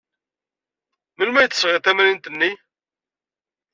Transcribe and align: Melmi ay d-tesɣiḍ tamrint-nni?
Melmi 1.15 1.37
ay 1.39 1.47
d-tesɣiḍ 1.47 1.81
tamrint-nni? 1.83 2.51